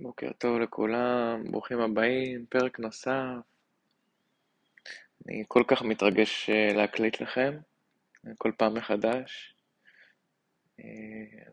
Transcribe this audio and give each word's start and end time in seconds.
בוקר 0.00 0.32
טוב 0.38 0.58
לכולם, 0.58 1.42
ברוכים 1.50 1.80
הבאים, 1.80 2.46
פרק 2.48 2.78
נוסף. 2.78 3.10
אני 5.26 5.44
כל 5.48 5.62
כך 5.68 5.82
מתרגש 5.82 6.50
אה, 6.50 6.72
להקליט 6.74 7.20
לכם, 7.20 7.58
כל 8.38 8.52
פעם 8.58 8.74
מחדש. 8.74 9.54
אה, 10.80 10.84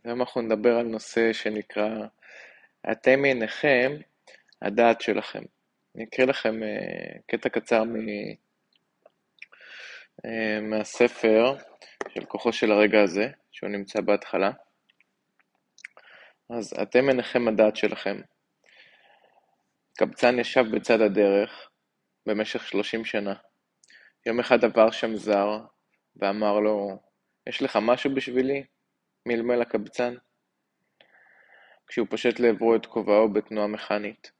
היום 0.03 0.21
אנחנו 0.21 0.41
נדבר 0.41 0.77
על 0.77 0.85
נושא 0.85 1.33
שנקרא 1.33 1.89
אתם 2.91 3.21
מעיניכם, 3.21 3.91
הדעת 4.62 5.02
שלכם. 5.02 5.44
אני 5.96 6.04
אקריא 6.04 6.28
לכם 6.28 6.64
אה, 6.64 7.20
קטע 7.28 7.50
קצר 7.50 7.84
מ... 7.84 7.98
מהספר 10.70 11.55
של 12.10 12.25
כוחו 12.25 12.54
של 12.54 12.71
הרגע 12.71 13.02
הזה, 13.02 13.28
שהוא 13.52 13.70
נמצא 13.70 14.02
בהתחלה. 14.02 14.52
אז 16.50 16.73
אתם 16.82 17.10
עיניכם 17.10 17.48
הדעת 17.48 17.75
שלכם. 17.75 18.21
קבצן 19.97 20.39
ישב 20.39 20.65
בצד 20.71 21.02
הדרך 21.02 21.70
במשך 22.25 22.68
שלושים 22.68 23.06
שנה. 23.06 23.34
יום 24.25 24.39
אחד 24.39 24.65
עבר 24.65 24.92
שם 24.92 25.15
זר, 25.15 25.60
ואמר 26.15 26.60
לו, 26.60 27.00
יש 27.47 27.61
לך 27.61 27.79
משהו 27.82 28.15
בשבילי? 28.15 28.64
מלמל 29.25 29.61
הקבצן. 29.61 30.15
כשהוא 31.87 32.08
פושט 32.09 32.39
לעברו 32.39 32.75
את 32.75 32.86
כובעו 32.86 33.34
בתנועה 33.34 33.67
מכנית. 33.67 34.31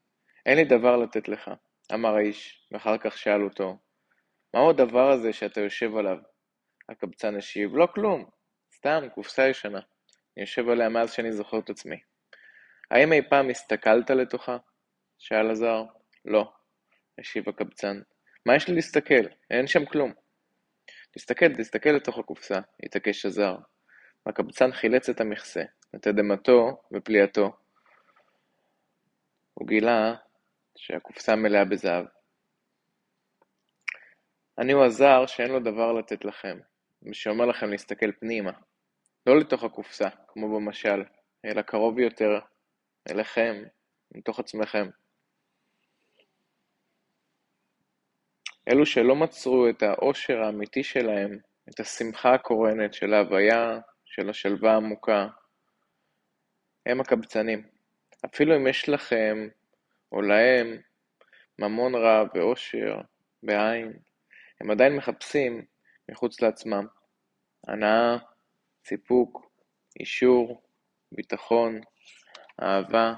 אין 0.46 0.58
לי 0.58 0.64
דבר 0.64 0.98
לתת 0.98 1.28
לך, 1.28 1.52
אמר 1.94 2.16
האיש, 2.16 2.68
ואחר 2.72 2.98
כך 2.98 3.18
שאל 3.18 3.44
אותו, 3.44 3.78
מהו 4.54 4.70
הדבר 4.70 5.12
הזה 5.12 5.34
שאתה 5.34 5.62
יושב 5.62 5.96
עליו? 5.96 6.18
הקבצן 6.90 7.36
השיב, 7.36 7.76
לא 7.76 7.88
כלום, 7.96 8.26
סתם, 8.76 9.04
קופסה 9.14 9.48
ישנה. 9.48 9.80
אני 10.38 10.42
יושב 10.42 10.70
עליה 10.70 10.90
מאז 10.90 11.14
שאני 11.14 11.32
זוכר 11.32 11.60
את 11.60 11.70
עצמי. 11.70 12.00
האם 12.92 13.14
אי 13.14 13.22
פעם 13.30 13.50
הסתכלת 13.50 14.10
לתוכה? 14.10 14.58
שאל 15.24 15.50
הזר. 15.52 15.84
לא, 16.26 16.52
השיב 17.20 17.50
הקבצן. 17.50 18.02
מה 18.46 18.56
יש 18.56 18.68
לי 18.68 18.76
להסתכל? 18.76 19.28
אין 19.50 19.68
שם 19.68 19.86
כלום. 19.86 20.14
תסתכל, 21.12 21.56
תסתכל 21.56 21.90
לתוך 21.90 22.18
הקופסה, 22.18 22.60
התעקש 22.84 23.26
הזר. 23.26 23.56
הקבצן 24.26 24.72
חילץ 24.72 25.10
את 25.10 25.22
המכסה, 25.22 25.64
את 25.96 26.08
אדמתו 26.08 26.82
ופליאתו. 26.94 27.52
הוא 29.54 29.68
גילה 29.68 30.16
שהקופסה 30.78 31.36
מלאה 31.36 31.66
בזהב. 31.66 32.06
אני 34.58 34.74
הוא 34.74 34.86
הזר 34.86 35.26
שאין 35.26 35.52
לו 35.52 35.60
דבר 35.60 35.94
לתת 35.94 36.26
לכם, 36.26 36.60
ושאומר 37.04 37.46
לכם 37.46 37.70
להסתכל 37.70 38.12
פנימה. 38.12 38.52
לא 39.26 39.40
לתוך 39.40 39.64
הקופסה, 39.64 40.10
כמו 40.28 40.56
במשל, 40.56 41.04
אלא 41.46 41.62
קרוב 41.62 42.00
יותר 42.00 42.40
אליכם, 43.10 43.64
מתוך 44.12 44.40
עצמכם. 44.40 44.90
אלו 48.70 48.86
שלא 48.86 49.16
מצאו 49.16 49.70
את 49.70 49.84
האושר 49.84 50.42
האמיתי 50.42 50.84
שלהם, 50.84 51.38
את 51.70 51.80
השמחה 51.80 52.34
הקורנת 52.34 52.94
של 52.94 53.14
ההוויה, 53.14 53.80
של 54.06 54.30
השלווה 54.30 54.74
העמוקה, 54.74 55.28
הם 56.86 57.02
הקבצנים. 57.02 57.68
אפילו 58.26 58.56
אם 58.56 58.68
יש 58.68 58.90
לכם, 58.90 59.48
או 60.12 60.22
להם, 60.22 60.78
ממון 61.60 61.96
רב 61.96 62.28
ואושר, 62.36 63.02
בעין, 63.44 63.94
הם 64.62 64.72
עדיין 64.72 64.96
מחפשים 64.96 65.66
מחוץ 66.10 66.42
לעצמם. 66.42 66.88
הנאה, 67.68 68.18
סיפוק, 68.86 69.52
אישור, 70.00 70.62
ביטחון, 71.12 71.82
אהבה, 72.64 73.14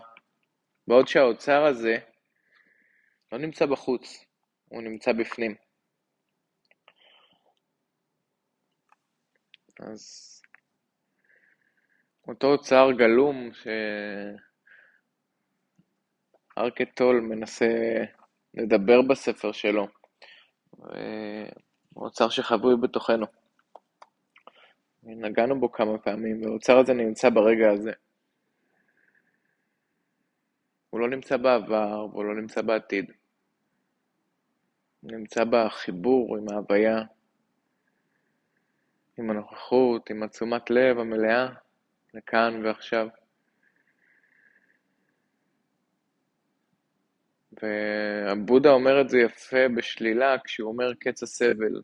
בעוד 0.87 1.07
שהאוצר 1.07 1.65
הזה 1.65 1.97
לא 3.31 3.37
נמצא 3.37 3.65
בחוץ, 3.65 4.25
הוא 4.69 4.81
נמצא 4.81 5.11
בפנים. 5.13 5.55
אז 9.79 10.41
אותו 12.27 12.47
אוצר 12.47 12.87
גלום 12.97 13.49
שארקטול 16.57 17.19
מנסה 17.19 17.65
לדבר 18.53 19.01
בספר 19.09 19.51
שלו, 19.51 19.87
אוצר 21.95 22.29
שחבוי 22.29 22.75
בתוכנו. 22.81 23.25
נגענו 25.03 25.59
בו 25.59 25.71
כמה 25.71 25.97
פעמים, 25.97 26.41
והאוצר 26.41 26.77
הזה 26.77 26.93
נמצא 26.93 27.29
ברגע 27.29 27.71
הזה. 27.71 27.91
הוא 30.89 30.99
לא 30.99 31.09
נמצא 31.09 31.37
בעבר 31.37 32.07
והוא 32.11 32.25
לא 32.25 32.35
נמצא 32.35 32.61
בעתיד. 32.61 33.11
נמצא 35.07 35.43
בחיבור 35.43 36.37
עם 36.37 36.45
ההוויה, 36.49 37.01
עם 39.17 39.29
הנוכחות, 39.29 40.09
עם 40.09 40.23
התשומת 40.23 40.69
לב 40.69 40.99
המלאה 40.99 41.47
לכאן 42.13 42.65
ועכשיו. 42.65 43.07
והבודה 47.61 48.69
אומר 48.69 49.01
את 49.01 49.09
זה 49.09 49.17
יפה 49.17 49.67
בשלילה 49.77 50.35
כשהוא 50.43 50.71
אומר 50.71 50.93
קץ 50.93 51.23
הסבל. 51.23 51.81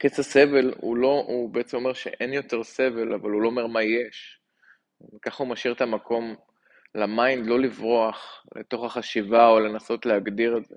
קץ 0.00 0.18
הסבל 0.18 0.74
הוא 0.76 0.96
לא, 0.96 1.24
הוא 1.26 1.50
בעצם 1.50 1.76
אומר 1.76 1.92
שאין 1.92 2.32
יותר 2.32 2.64
סבל, 2.64 3.14
אבל 3.14 3.30
הוא 3.30 3.42
לא 3.42 3.48
אומר 3.48 3.66
מה 3.66 3.82
יש. 3.82 4.40
וככה 5.14 5.42
הוא 5.44 5.50
משאיר 5.50 5.74
את 5.74 5.80
המקום 5.80 6.36
ל 6.94 7.04
mind 7.04 7.46
לא 7.46 7.60
לברוח 7.60 8.46
לתוך 8.56 8.84
החשיבה 8.84 9.48
או 9.48 9.60
לנסות 9.60 10.06
להגדיר 10.06 10.58
את 10.58 10.64
זה. 10.66 10.76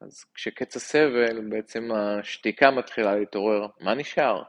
אז 0.00 0.24
כשקץ 0.34 0.76
הסבל, 0.76 1.50
בעצם 1.50 1.88
השתיקה 1.92 2.70
מתחילה 2.70 3.16
להתעורר. 3.16 3.66
מה 3.80 3.94
נשאר? 3.94 4.42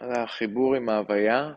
החיבור 0.00 0.74
עם 0.74 0.88
ההוויה, 0.88 1.54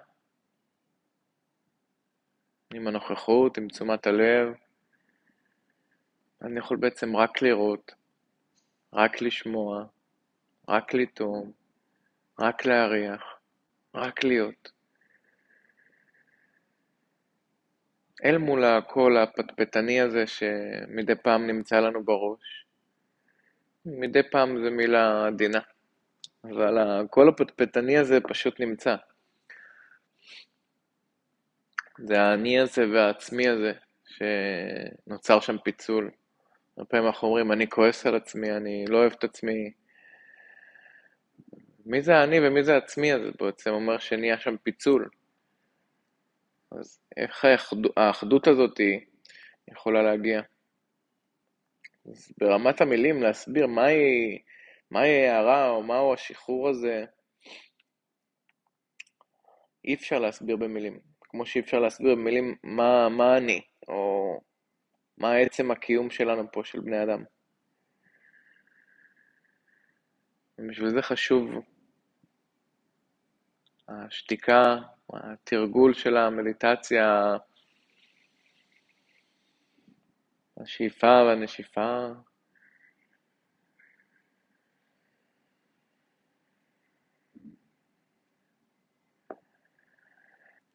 עם 2.74 2.88
הנוכחות, 2.88 3.58
עם 3.58 3.68
תשומת 3.68 4.08
הלב. 4.08 4.54
אני 6.42 6.60
יכול 6.60 6.78
בעצם 6.78 7.16
רק 7.16 7.42
לראות, 7.42 7.92
רק 8.94 9.22
לשמוע, 9.22 9.86
רק 10.68 10.94
לטעום. 10.94 11.65
רק 12.40 12.66
להריח, 12.66 13.22
רק 13.96 14.24
להיות. 14.24 14.72
אל 18.26 18.38
מול 18.38 18.64
הקול 18.64 19.18
הפטפטני 19.18 20.02
הזה 20.02 20.28
שמדי 20.28 21.16
פעם 21.16 21.48
נמצא 21.48 21.80
לנו 21.80 22.04
בראש. 22.06 22.66
מדי 23.86 24.24
פעם 24.32 24.64
זו 24.64 24.72
מילה 24.72 25.28
עדינה, 25.28 25.60
אבל 26.44 26.78
הקול 26.78 27.30
הפטפטני 27.30 27.98
הזה 27.98 28.18
פשוט 28.22 28.60
נמצא. 28.60 28.96
זה 31.98 32.22
האני 32.22 32.60
הזה 32.60 32.86
והעצמי 32.94 33.48
הזה 33.48 33.72
שנוצר 34.06 35.40
שם 35.40 35.58
פיצול. 35.58 36.12
הרבה 36.78 36.90
פעמים 36.90 37.08
אנחנו 37.08 37.28
אומרים, 37.28 37.52
אני 37.52 37.70
כועס 37.70 38.06
על 38.06 38.16
עצמי, 38.16 38.52
אני 38.52 38.86
לא 38.88 38.98
אוהב 38.98 39.12
את 39.12 39.24
עצמי, 39.24 39.72
מי 41.86 42.02
זה 42.02 42.24
אני 42.24 42.48
ומי 42.48 42.64
זה 42.64 42.78
עצמי 42.78 43.12
הזה 43.12 43.32
בעצם 43.40 43.70
אומר 43.70 43.98
שנהיה 43.98 44.40
שם 44.40 44.58
פיצול. 44.58 45.10
אז 46.72 47.00
איך 47.18 47.46
האחדות 47.98 48.48
הזאת 48.48 48.80
יכולה 49.68 50.04
להגיע? 50.04 50.42
אז 52.06 52.34
ברמת 52.38 52.82
המילים 52.82 53.24
להסביר 53.24 53.68
מהי, 53.68 54.40
מהי 54.92 55.28
הערה 55.28 55.70
או 55.70 55.84
מהו 55.84 56.14
השחרור 56.14 56.70
הזה, 56.70 57.06
אי 59.86 59.94
אפשר 59.94 60.20
להסביר 60.20 60.56
במילים. 60.56 61.00
כמו 61.22 61.46
שאי 61.46 61.62
אפשר 61.62 61.80
להסביר 61.80 62.16
במילים 62.16 62.56
מה, 62.64 63.10
מה 63.10 63.38
אני, 63.38 63.62
או 63.88 64.42
מה 65.18 65.36
עצם 65.36 65.72
הקיום 65.72 66.10
שלנו 66.10 66.52
פה, 66.52 66.62
של 66.64 66.80
בני 66.80 67.04
אדם. 67.04 67.24
ובשביל 70.60 70.90
זה 70.90 71.02
חשוב 71.02 71.50
השתיקה, 73.88 74.78
התרגול 75.14 75.94
של 75.94 76.18
המדיטציה, 76.18 77.38
השאיפה 80.58 81.24
והנשיפה. 81.28 82.08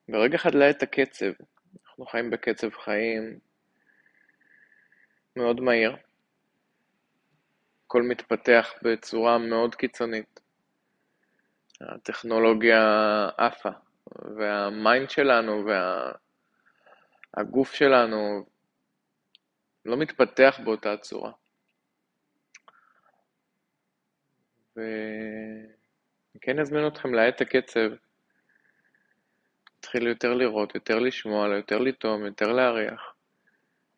ברגע 0.08 0.36
אחד 0.36 0.54
להאט 0.54 0.76
את 0.76 0.82
הקצב, 0.82 1.32
אנחנו 1.86 2.06
חיים 2.06 2.30
בקצב 2.30 2.70
חיים 2.70 3.38
מאוד 5.36 5.60
מהיר, 5.60 5.96
הכל 7.86 8.02
מתפתח 8.02 8.72
בצורה 8.82 9.38
מאוד 9.38 9.74
קיצונית. 9.74 10.40
הטכנולוגיה 11.80 12.82
עפה, 13.36 13.70
והמיינד 14.36 15.10
שלנו 15.10 15.64
והגוף 17.36 17.74
שלנו 17.74 18.46
לא 19.84 19.96
מתפתח 19.96 20.60
באותה 20.64 20.96
צורה. 20.96 21.32
ואני 24.76 26.40
כן 26.40 26.58
אזמין 26.58 26.86
אתכם 26.86 27.14
להאט 27.14 27.36
את 27.36 27.40
הקצב, 27.40 27.90
להתחיל 29.76 30.06
יותר 30.06 30.34
לראות, 30.34 30.74
יותר 30.74 30.98
לשמוע, 30.98 31.48
יותר 31.56 31.78
לטעום, 31.78 32.26
יותר 32.26 32.52
להריח. 32.52 33.14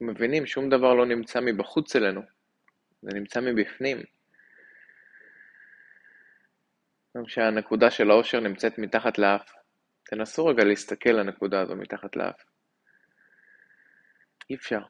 מבינים, 0.01 0.47
שום 0.47 0.69
דבר 0.69 0.95
לא 0.95 1.07
נמצא 1.07 1.41
מבחוץ 1.41 1.97
אלינו, 1.97 2.23
זה 3.03 3.11
נמצא 3.15 3.41
מבפנים. 3.41 4.03
גם 7.17 7.27
שהנקודה 7.27 7.91
של 7.91 8.11
האושר 8.11 8.41
נמצאת 8.41 8.79
מתחת 8.79 9.19
לאף. 9.19 9.53
תנסו 10.05 10.47
רגע 10.47 10.65
להסתכל 10.65 11.11
לנקודה 11.11 11.61
הזו 11.61 11.77
מתחת 11.77 12.17
לאף. 12.17 12.45
אי 14.51 14.55
אפשר. 14.55 14.81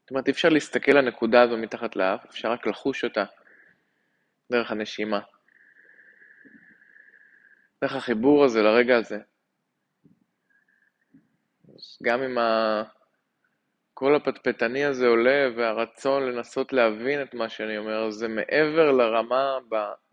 זאת 0.00 0.10
אומרת, 0.10 0.26
אי 0.26 0.32
אפשר 0.32 0.48
להסתכל 0.48 0.92
לנקודה 0.92 1.42
הזו 1.42 1.56
מתחת 1.56 1.96
לאף, 1.96 2.24
אפשר 2.24 2.52
רק 2.52 2.66
לחוש 2.66 3.04
אותה 3.04 3.24
דרך 4.52 4.70
הנשימה. 4.70 5.20
דרך 7.82 7.94
החיבור 7.94 8.44
הזה 8.44 8.62
לרגע 8.62 8.96
הזה. 8.96 9.18
אז 11.68 11.98
גם 12.02 12.22
אם 12.22 12.38
הקול 14.02 14.16
הפטפטני 14.16 14.84
הזה 14.84 15.06
עולה 15.06 15.48
והרצון 15.56 16.22
לנסות 16.22 16.72
להבין 16.72 17.22
את 17.22 17.34
מה 17.34 17.48
שאני 17.48 17.78
אומר, 17.78 18.10
זה 18.10 18.28
מעבר 18.28 18.92
לרמה 18.92 19.58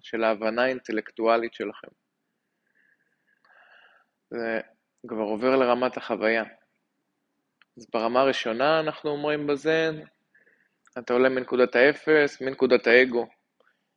של 0.01 0.24
ההבנה 0.24 0.63
האינטלקטואלית 0.63 1.53
שלכם. 1.53 1.88
זה 4.30 4.59
כבר 5.07 5.21
עובר 5.24 5.56
לרמת 5.56 5.97
החוויה. 5.97 6.44
אז 7.77 7.88
ברמה 7.94 8.21
הראשונה 8.21 8.80
אנחנו 8.80 9.09
אומרים 9.09 9.47
בזן, 9.47 9.95
אתה 10.97 11.13
עולה 11.13 11.30
מנקודת 11.30 11.75
האפס, 11.75 12.42
מנקודת 12.42 12.88
האגו, 12.88 13.27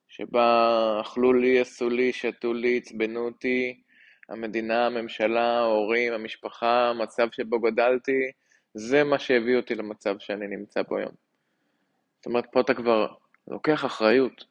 שבה 0.09 1.01
אכלו 1.01 1.33
לי, 1.33 1.61
עשו 1.61 1.91
לי, 1.91 2.13
שתו 2.13 2.53
לי, 2.53 2.77
עצבנו 2.77 3.21
אותי, 3.21 3.83
המדינה, 4.29 4.87
הממשלה, 4.87 5.59
ההורים, 5.59 6.13
המשפחה, 6.13 6.89
המצב 6.89 7.29
שבו 7.33 7.61
גדלתי, 7.61 8.33
זה 8.75 9.05
מה 9.05 9.19
שהביא 9.19 9.57
אותי 9.57 9.75
למצב 9.75 10.19
שאני 10.19 10.47
נמצא 10.47 10.83
בו 10.83 10.97
היום. 10.97 11.13
זאת 12.17 12.27
אומרת, 12.27 12.47
פה 12.53 12.61
אתה 12.61 12.75
כבר 12.75 13.15
לוקח 13.49 13.85
אחריות. 13.85 14.45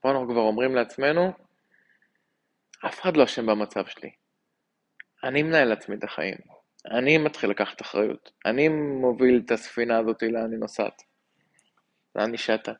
פה 0.00 0.10
אנחנו 0.10 0.28
כבר 0.28 0.40
אומרים 0.40 0.74
לעצמנו, 0.74 1.32
אף 2.86 3.00
אחד 3.00 3.16
לא 3.16 3.24
אשם 3.24 3.46
במצב 3.46 3.86
שלי. 3.86 4.10
אני 5.24 5.42
מנהל 5.42 5.68
לעצמי 5.68 5.96
את 5.96 6.04
החיים. 6.04 6.38
אני 6.90 7.18
מתחיל 7.18 7.50
לקחת 7.50 7.82
אחריות. 7.82 8.32
אני 8.46 8.68
מוביל 8.68 9.42
את 9.44 9.50
הספינה 9.50 9.98
הזאת 9.98 10.22
לאן 10.22 10.52
היא 10.52 10.60
נוסעת. 10.60 11.02
לאן 12.16 12.32
היא. 12.32 12.72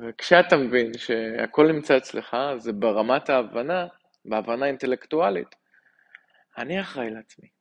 וכשאתה 0.00 0.56
מבין 0.56 0.98
שהכל 0.98 1.72
נמצא 1.72 1.96
אצלך, 1.96 2.36
זה 2.56 2.72
ברמת 2.72 3.30
ההבנה, 3.30 3.86
בהבנה 4.24 4.66
אינטלקטואלית. 4.66 5.54
אני 6.58 6.80
אחראי 6.80 7.10
לעצמי. 7.10 7.55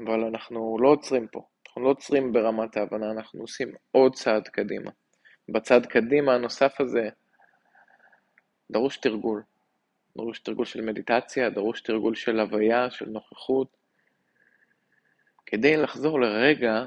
אבל 0.00 0.24
אנחנו 0.24 0.76
לא 0.80 0.88
עוצרים 0.88 1.26
פה. 1.28 1.46
אנחנו 1.66 1.82
לא 1.82 1.88
עוצרים 1.88 2.32
ברמת 2.32 2.76
ההבנה, 2.76 3.10
אנחנו 3.10 3.40
עושים 3.40 3.72
עוד 3.90 4.14
צעד 4.14 4.48
קדימה. 4.48 4.90
בצעד 5.48 5.86
קדימה 5.86 6.34
הנוסף 6.34 6.80
הזה 6.80 7.08
דרוש 8.70 8.96
תרגול. 8.96 9.42
דרוש 10.16 10.38
תרגול 10.38 10.64
של 10.64 10.80
מדיטציה, 10.80 11.50
דרוש 11.50 11.80
תרגול 11.80 12.14
של 12.14 12.40
הוויה, 12.40 12.90
של 12.90 13.06
נוכחות, 13.08 13.76
כדי 15.46 15.76
לחזור 15.76 16.20
לרגע 16.20 16.84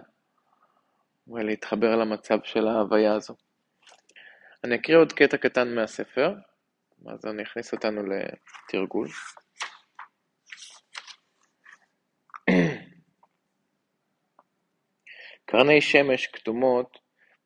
ולהתחבר 1.27 1.95
למצב 1.95 2.37
של 2.43 2.67
ההוויה 2.67 3.13
הזו. 3.13 3.35
אני 4.63 4.75
אקריא 4.75 4.97
עוד 4.97 5.13
קטע 5.13 5.37
קטן 5.37 5.75
מהספר, 5.75 6.33
אז 7.07 7.25
אני 7.25 7.43
אכניס 7.43 7.73
אותנו 7.73 8.01
לתרגול. 8.05 9.07
קרני 15.57 15.81
שמש 15.81 16.27
כתומות 16.27 16.99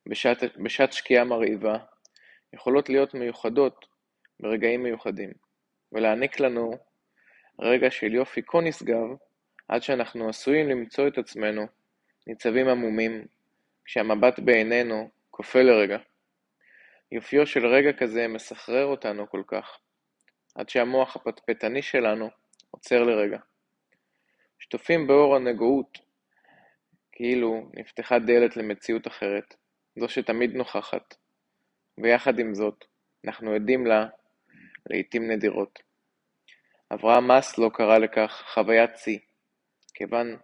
בשעת, 0.06 0.44
בשעת 0.57 0.94
שקיעה 0.94 1.23
מרהיבה 1.23 1.77
יכולות 2.53 2.89
להיות 2.89 3.13
מיוחדות 3.13 3.85
ברגעים 4.39 4.83
מיוחדים. 4.83 5.29
ולהעניק 5.91 6.39
לנו 6.39 6.71
רגע 7.59 7.91
של 7.91 8.13
יופי 8.13 8.41
כה 8.47 8.61
נשגב, 8.61 9.07
עד 9.67 9.83
שאנחנו 9.83 10.29
עשויים 10.29 10.69
למצוא 10.69 11.07
את 11.07 11.17
עצמנו 11.17 11.65
ניצבים 12.27 12.67
עמומים, 12.67 13.25
כשהמבט 13.85 14.39
בעינינו 14.39 15.09
כופה 15.31 15.61
לרגע. 15.61 15.97
יופיו 17.11 17.47
של 17.47 17.65
רגע 17.65 17.94
כזה 17.94 18.27
מסחרר 18.27 18.85
אותנו 18.85 19.29
כל 19.29 19.44
כך, 19.47 19.77
עד 20.56 20.69
שהמוח 20.69 21.15
הפטפטני 21.15 21.81
שלנו 21.81 22.29
עוצר 22.71 23.03
לרגע. 23.03 23.39
שטופים 24.59 25.07
באור 25.07 25.35
הנגועות, 25.35 26.08
כאילו 27.21 27.69
נפתחה 27.74 28.19
דלת 28.19 28.57
למציאות 28.57 29.07
אחרת, 29.07 29.56
זו 30.00 30.10
שתמיד 30.10 30.56
נוכחת, 30.56 31.16
ויחד 31.98 32.39
עם 32.39 32.56
זאת, 32.56 32.86
אנחנו 33.25 33.51
עדים 33.51 33.86
לה 33.86 34.06
לעיתים 34.89 35.31
נדירות. 35.31 35.80
אברהם 36.94 37.27
מאסלו 37.27 37.71
קרא 37.71 37.98
לכך 37.98 38.44
חוויית 38.54 38.98
שיא, 38.98 39.19
כיוון 39.94 40.38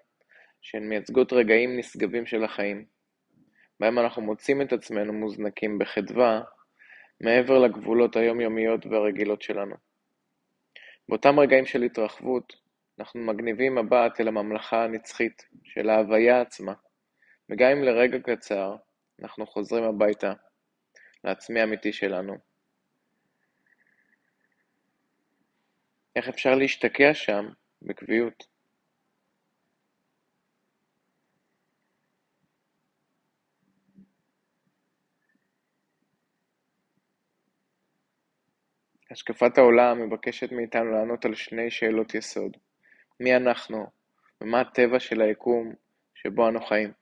שהן 0.62 0.89
מייצגות 0.89 1.33
רגעים 1.33 1.77
נשגבים 1.77 2.25
של 2.25 2.44
החיים, 2.44 2.86
בהם 3.80 4.00
אנחנו 4.00 4.22
מוצאים 4.22 4.62
את 4.62 4.74
עצמנו 4.74 5.13
מוזנקים 5.13 5.80
בחדווה 5.80 6.42
מעבר 7.22 7.60
לגבולות 7.60 8.16
היומיומיות 8.16 8.86
והרגילות 8.86 9.42
שלנו. 9.42 9.75
באותם 11.10 11.39
רגעים 11.39 11.66
של 11.66 11.83
התרחבות, 11.83 12.64
אנחנו 13.00 13.21
מגניבים 13.21 13.75
מבט 13.75 14.19
אל 14.19 14.27
הממלכה 14.27 14.83
הנצחית 14.83 15.45
של 15.63 15.89
ההוויה 15.89 16.42
עצמה, 16.42 16.74
וגם 17.50 17.71
אם 17.71 17.83
לרגע 17.83 18.18
קצר 18.19 18.75
אנחנו 19.21 19.47
חוזרים 19.47 19.83
הביתה, 19.83 20.33
לעצמי 21.24 21.60
האמיתי 21.60 21.93
שלנו. 21.93 22.38
איך 26.15 26.29
אפשר 26.29 26.55
להשתקע 26.55 27.13
שם 27.13 27.50
בקביעות? 27.81 28.48
השקפת 39.12 39.58
העולם 39.58 40.08
מבקשת 40.08 40.51
מאיתנו 40.51 40.91
לענות 40.91 41.25
על 41.25 41.36
שני 41.36 41.72
שאלות 41.72 42.15
יסוד. 42.15 42.58
מי 43.19 43.36
אנחנו, 43.36 43.89
ומה 44.41 44.62
הטבע 44.62 45.00
של 45.00 45.22
היקום 45.22 45.74
שבו 46.15 46.50
אנו 46.50 46.65
חיים. 46.65 46.93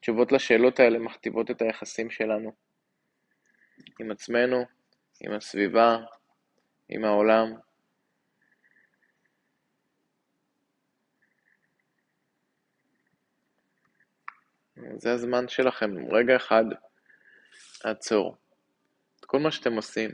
תשובות 0.00 0.32
לשאלות 0.32 0.80
האלה 0.80 0.98
מכתיבות 0.98 1.50
את 1.50 1.62
היחסים 1.62 2.10
שלנו 2.10 2.52
עם 4.00 4.10
עצמנו, 4.10 4.64
עם 5.20 5.32
הסביבה, 5.32 5.98
עם 6.88 7.04
העולם, 7.04 7.54
זה 14.96 15.12
הזמן 15.12 15.48
שלכם, 15.48 15.90
רגע 16.10 16.36
אחד, 16.36 16.64
לעצור. 17.84 18.36
את 19.20 19.24
כל 19.24 19.38
מה 19.38 19.50
שאתם 19.50 19.72
עושים, 19.72 20.10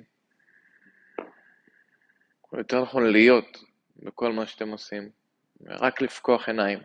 או 2.53 2.59
יותר 2.59 2.83
נכון 2.83 3.13
להיות 3.13 3.70
בכל 4.03 4.33
מה 4.33 4.47
שאתם 4.47 4.69
עושים, 4.69 5.11
ורק 5.61 6.01
לפקוח 6.01 6.49
עיניים. 6.49 6.79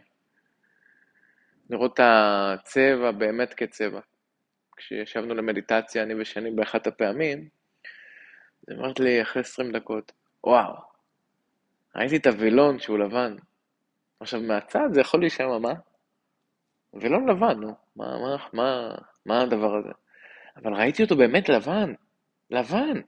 לראות 1.69 1.93
את 1.93 2.00
הצבע 2.03 3.12
באמת 3.12 3.53
כצבע. 3.53 4.00
כשישבנו 4.77 5.34
למדיטציה, 5.34 6.03
אני 6.03 6.22
ושני 6.22 6.51
באחת 6.51 6.88
הפעמים, 6.88 7.50
זה 8.62 8.74
אמרת 8.74 9.00
לי 9.00 9.22
אחרי 9.22 9.41
20 9.41 9.72
דקות, 9.72 10.12
וואו, 10.43 10.74
ראיתי 11.95 12.17
את 12.17 12.27
הווילון 12.27 12.79
שהוא 12.79 13.00
לבן. 13.00 13.36
עכשיו 14.19 14.41
מהצד 14.41 14.89
זה 14.91 15.01
יכול 15.01 15.19
להישמע 15.19 15.60
מה? 15.60 15.74
וילון 16.93 17.29
לבן, 17.29 17.60
נו, 17.60 17.75
מה, 17.95 18.05
מה, 18.17 18.38
מה, 18.53 18.95
מה 19.25 19.41
הדבר 19.41 19.75
הזה? 19.75 19.91
אבל 20.57 20.74
ראיתי 20.74 21.03
אותו 21.03 21.15
באמת 21.15 21.50
לבן, 21.50 21.93
לבן. 22.51 23.01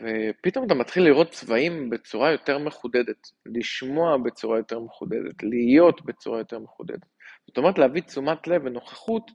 ופתאום 0.00 0.66
אתה 0.66 0.74
מתחיל 0.74 1.02
לראות 1.02 1.30
צבעים 1.30 1.90
בצורה 1.90 2.32
יותר 2.32 2.58
מחודדת, 2.58 3.30
לשמוע 3.46 4.16
בצורה 4.24 4.58
יותר 4.58 4.80
מחודדת, 4.80 5.42
להיות 5.42 6.04
בצורה 6.04 6.38
יותר 6.38 6.58
מחודדת. 6.58 7.06
זאת 7.46 7.58
אומרת 7.58 7.78
להביא 7.78 8.02
תשומת 8.02 8.46
לב 8.46 8.62
ונוכחות 8.64 9.30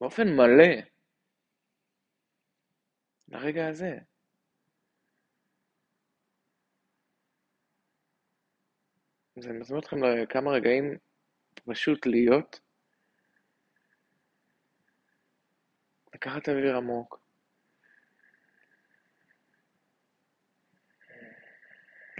באופן 0.00 0.28
מלא 0.28 0.74
לרגע 3.28 3.68
הזה. 3.68 3.98
אז 9.36 9.46
אני 9.46 9.58
מזמין 9.58 9.80
אתכם 9.80 10.04
לכמה 10.04 10.50
רגעים 10.50 10.96
פשוט 11.64 12.06
להיות, 12.06 12.60
לקחת 16.14 16.48
אוויר 16.48 16.76
עמוק, 16.76 17.19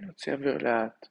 להוציא 0.00 0.33
אוויר 0.33 0.59
לאט. 0.59 1.07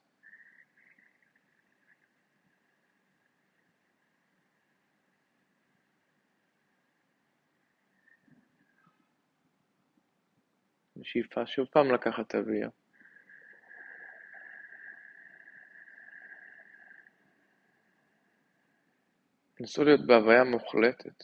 בשאיפה 10.96 11.46
שוב 11.46 11.68
פעם 11.72 11.92
לקחת 11.94 12.36
אוויר. 12.36 12.70
נסו 19.60 19.84
להיות 19.84 20.08
בהוויה 20.08 20.44
מוחלטת. 20.44 21.24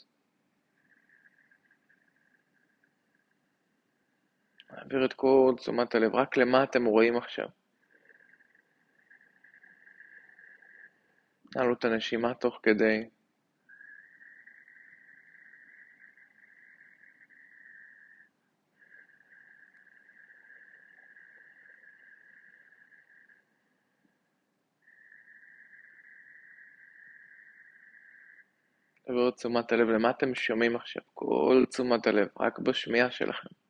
להעביר 4.86 5.06
את 5.06 5.13
כל 5.13 5.54
תשומת 5.58 5.96
הלב, 5.96 6.15
רק 6.15 6.38
למה 6.38 6.63
אתם 6.63 6.86
רואים 6.86 7.18
עכשיו. 7.18 7.48
נעלו 11.56 11.74
את 11.74 11.86
הנשימה 11.86 12.34
תוך 12.34 12.60
כדי. 12.63 13.10
תעבירו 29.06 29.30
את 29.30 29.36
תשומת 29.36 29.72
הלב 29.72 29.89
למה 29.89 30.10
אתם 30.10 30.36
שומעים 30.36 30.75
עכשיו, 30.75 31.04
כל 31.13 31.63
תשומת 31.70 32.08
הלב, 32.08 32.27
רק 32.39 32.60
בשמיעה 32.60 33.12
שלכם. 33.12 33.64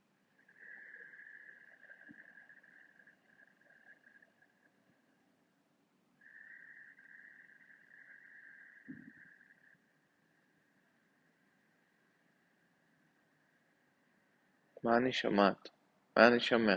אני 14.97 15.11
שומעת? 15.11 15.69
מה 16.17 16.27
אני 16.27 16.39
שומע? 16.39 16.75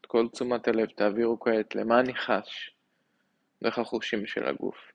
את 0.00 0.06
כל 0.06 0.28
תשומת 0.32 0.68
הלב 0.68 0.86
תעבירו 0.86 1.40
כעת 1.40 1.74
למה 1.74 2.00
אני 2.00 2.14
חש 2.14 2.74
דרך 3.62 3.78
החושים 3.78 4.26
של 4.26 4.48
הגוף. 4.48 4.92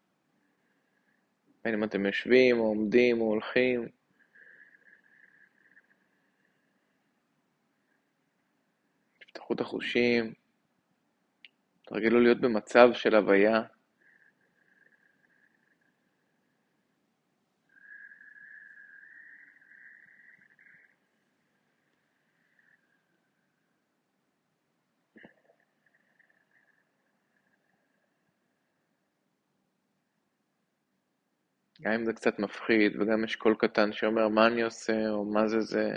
בין 1.64 1.74
אם 1.74 1.84
אתם 1.84 2.06
יושבים, 2.06 2.60
או 2.60 2.64
עומדים, 2.64 3.22
או 3.22 3.26
הולכים. 3.26 3.90
תפתחו 9.20 9.54
את 9.54 9.62
החושים. 9.62 10.34
תרגלו 11.88 12.20
להיות 12.20 12.42
במצב 12.42 12.90
של 12.94 13.16
הוויה. 13.16 13.62
גם 31.82 31.92
אם 31.92 32.06
זה 32.06 32.14
קצת 32.14 32.40
מפחיד, 32.40 33.02
וגם 33.02 33.24
יש 33.24 33.36
קול 33.36 33.56
קטן 33.60 33.94
שאומר 33.94 34.28
מה 34.28 34.48
אני 34.48 34.62
עושה, 34.62 35.10
או 35.10 35.26
מה 35.26 35.48
זה 35.48 35.62
זה. 35.62 35.92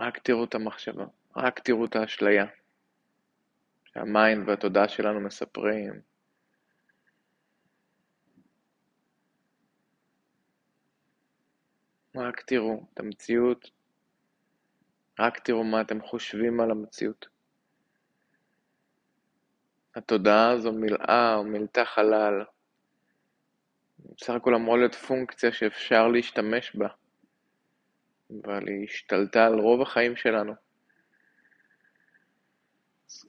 רק 0.00 0.18
תראו 0.18 0.44
את 0.44 0.54
המחשבה, 0.54 1.04
רק 1.36 1.60
תראו 1.60 1.84
את 1.84 1.96
האשליה. 1.96 2.61
שה 3.94 4.17
mind 4.17 4.48
והתודעה 4.48 4.88
שלנו 4.88 5.20
מספרים. 5.20 6.00
רק 12.16 12.40
תראו 12.40 12.86
את 12.94 13.00
המציאות, 13.00 13.70
רק 15.18 15.38
תראו 15.38 15.64
מה 15.64 15.80
אתם 15.80 16.02
חושבים 16.02 16.60
על 16.60 16.70
המציאות. 16.70 17.26
התודעה 19.94 20.58
זו 20.58 20.72
מילאה 20.72 21.34
או 21.34 21.44
מילתה 21.44 21.84
חלל. 21.84 22.44
בסך 23.98 24.32
הכל 24.32 24.54
אמורה 24.54 24.78
להיות 24.78 24.94
פונקציה 24.94 25.52
שאפשר 25.52 26.08
להשתמש 26.08 26.76
בה, 26.76 26.88
אבל 28.44 28.68
היא 28.68 28.84
השתלטה 28.84 29.46
על 29.46 29.58
רוב 29.58 29.82
החיים 29.82 30.16
שלנו. 30.16 30.71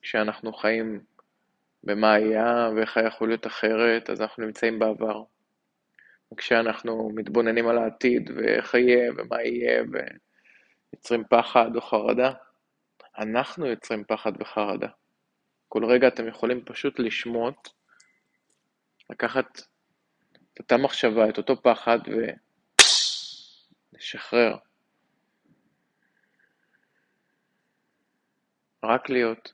כשאנחנו 0.02 0.54
חיים 0.54 1.04
במה 1.84 2.13
היה 2.13 2.70
ואיך 2.75 2.98
היה 2.98 3.08
יכול 3.08 3.28
להיות 3.28 3.48
אחרת, 3.48 4.10
אז 4.10 4.22
אנחנו 4.22 4.46
נמצאים 4.46 4.80
בעבר. 4.80 5.24
וכשאנחנו 6.34 7.12
מתבוננים 7.16 7.68
על 7.68 7.78
העתיד 7.78 8.30
ואיך 8.36 8.74
יהיה 8.74 9.12
ומה 9.18 9.42
יהיה 9.42 9.84
ויוצרים 10.94 11.24
פחד 11.30 11.75
או 11.75 11.82
חרדה, 11.82 12.32
אנחנו 13.18 13.66
יוצרים 13.66 14.04
פחד 14.04 14.32
וחרדה. 14.40 14.88
כל 15.70 15.86
רגע 15.86 16.08
אתם 16.08 16.28
יכולים 16.28 16.66
פשוט 16.66 17.00
לשמוט, 17.00 17.70
לקחת 19.10 19.62
את 20.54 20.60
אותה 20.60 20.78
מחשבה, 20.78 21.30
את 21.30 21.38
אותו 21.38 21.62
פחד 21.62 22.00
ולשחרר. 23.94 24.56
רק 28.84 29.10
להיות. 29.10 29.54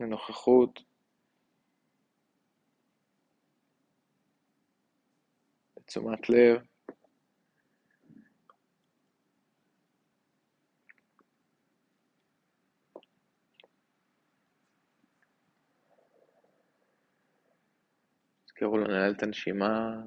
לנוכחות, 0.00 0.80
לתשומת 5.76 6.28
לב. 6.30 6.62
תזכרו 18.44 18.78
לנהל 18.78 19.12
את 19.12 19.22
הנשימה. 19.22 20.00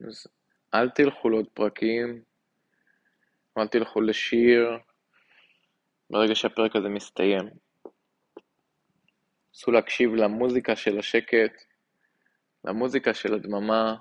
אז 0.00 0.26
אל 0.74 0.90
תלכו 0.90 1.28
לעוד 1.28 1.48
פרקים, 1.54 2.31
אל 3.58 3.66
תלכו 3.66 4.00
לשיר 4.00 4.78
ברגע 6.10 6.34
שהפרק 6.34 6.76
הזה 6.76 6.88
מסתיים. 6.88 7.48
נסו 9.54 9.70
להקשיב 9.70 10.14
למוזיקה 10.14 10.76
של 10.76 10.98
השקט, 10.98 11.64
למוזיקה 12.64 13.14
של 13.14 13.34
הדממה, 13.34 13.96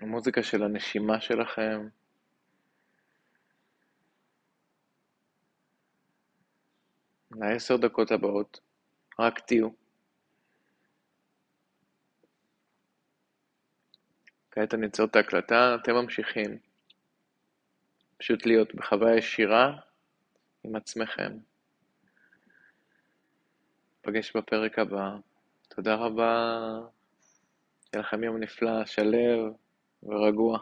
למוזיקה 0.00 0.42
של 0.42 0.62
הנשימה 0.62 1.20
שלכם. 1.20 1.88
לעשר 7.30 7.76
דקות 7.76 8.10
הבאות, 8.10 8.60
רק 9.18 9.38
תהיו. 9.38 9.85
כעת 14.56 14.74
אני 14.74 14.86
אעצור 14.86 15.06
את 15.06 15.16
ההקלטה, 15.16 15.74
אתם 15.82 15.94
ממשיכים. 15.94 16.58
פשוט 18.16 18.46
להיות 18.46 18.74
בחוויה 18.74 19.16
ישירה 19.16 19.76
עם 20.64 20.76
עצמכם. 20.76 21.38
נפגש 24.00 24.36
בפרק 24.36 24.78
הבא. 24.78 25.16
תודה 25.68 25.94
רבה. 25.94 26.58
שיהיה 27.90 28.02
לכם 28.02 28.24
יום 28.24 28.36
נפלא, 28.36 28.86
שלו 28.86 29.58
ורגוע. 30.02 30.58